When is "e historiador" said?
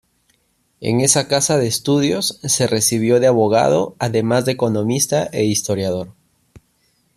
5.31-6.15